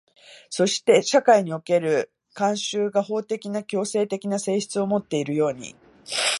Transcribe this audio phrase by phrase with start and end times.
[0.49, 5.75] そして社会における慣習が法的な強制的な性質をもっているように、